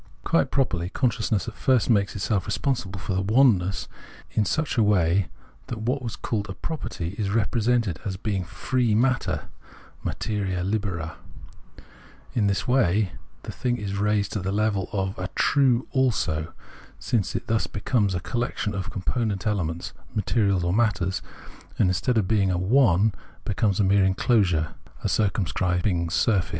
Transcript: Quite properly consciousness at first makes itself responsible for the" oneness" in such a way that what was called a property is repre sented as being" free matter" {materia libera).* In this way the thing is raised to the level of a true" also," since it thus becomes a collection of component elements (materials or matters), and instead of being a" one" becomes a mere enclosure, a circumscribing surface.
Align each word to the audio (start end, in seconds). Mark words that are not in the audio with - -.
Quite 0.23 0.49
properly 0.49 0.89
consciousness 0.89 1.47
at 1.47 1.53
first 1.53 1.87
makes 1.87 2.15
itself 2.15 2.47
responsible 2.47 2.99
for 2.99 3.13
the" 3.13 3.21
oneness" 3.33 3.87
in 4.35 4.45
such 4.45 4.75
a 4.75 4.81
way 4.81 5.27
that 5.67 5.81
what 5.81 6.01
was 6.01 6.15
called 6.15 6.49
a 6.49 6.55
property 6.55 7.09
is 7.19 7.27
repre 7.29 7.61
sented 7.61 7.97
as 8.03 8.17
being" 8.17 8.43
free 8.67 8.95
matter" 8.95 9.49
{materia 10.03 10.63
libera).* 10.63 11.17
In 12.33 12.47
this 12.47 12.67
way 12.67 13.11
the 13.43 13.51
thing 13.51 13.77
is 13.77 13.93
raised 13.95 14.31
to 14.33 14.39
the 14.39 14.51
level 14.51 14.89
of 14.91 15.15
a 15.19 15.27
true" 15.35 15.87
also," 15.91 16.51
since 16.97 17.35
it 17.35 17.45
thus 17.45 17.67
becomes 17.67 18.15
a 18.15 18.19
collection 18.19 18.73
of 18.73 18.89
component 18.89 19.45
elements 19.45 19.93
(materials 20.15 20.63
or 20.63 20.73
matters), 20.73 21.21
and 21.77 21.91
instead 21.91 22.17
of 22.17 22.27
being 22.27 22.49
a" 22.49 22.57
one" 22.81 23.13
becomes 23.45 23.79
a 23.79 23.83
mere 23.83 24.03
enclosure, 24.03 24.69
a 25.03 25.07
circumscribing 25.07 26.09
surface. 26.09 26.49